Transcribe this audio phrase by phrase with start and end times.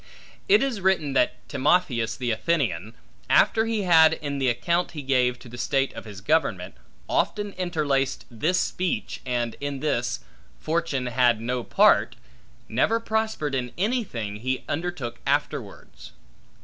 [0.49, 2.95] It is written that Timotheus the Athenian,
[3.29, 6.73] after he had, in the account he gave to the state of his government,
[7.07, 10.21] often interlaced this speech, and in this,
[10.59, 12.15] Fortune had no part,
[12.67, 16.13] never prospered in anything, he undertook afterwards.